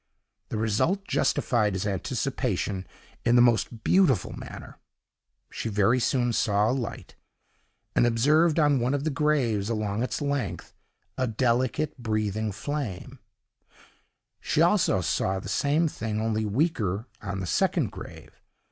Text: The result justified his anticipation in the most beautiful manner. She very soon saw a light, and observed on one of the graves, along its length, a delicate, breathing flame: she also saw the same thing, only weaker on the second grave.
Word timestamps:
The 0.49 0.57
result 0.57 1.07
justified 1.07 1.73
his 1.73 1.85
anticipation 1.85 2.87
in 3.23 3.35
the 3.35 3.41
most 3.43 3.83
beautiful 3.83 4.33
manner. 4.33 4.79
She 5.51 5.69
very 5.69 5.99
soon 5.99 6.33
saw 6.33 6.71
a 6.71 6.71
light, 6.71 7.13
and 7.95 8.07
observed 8.07 8.57
on 8.57 8.79
one 8.79 8.95
of 8.95 9.03
the 9.03 9.11
graves, 9.11 9.69
along 9.69 10.01
its 10.01 10.19
length, 10.19 10.73
a 11.19 11.27
delicate, 11.27 11.99
breathing 12.01 12.51
flame: 12.51 13.19
she 14.39 14.59
also 14.63 15.01
saw 15.01 15.37
the 15.39 15.47
same 15.47 15.87
thing, 15.87 16.19
only 16.19 16.45
weaker 16.45 17.05
on 17.21 17.39
the 17.39 17.45
second 17.45 17.91
grave. 17.91 18.41